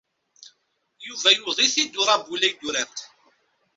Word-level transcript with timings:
Yuba 1.07 1.29
yewweḍ-it 1.35 1.99
uṛabul 2.01 2.41
ay 2.47 2.53
d-turamt. 2.55 2.99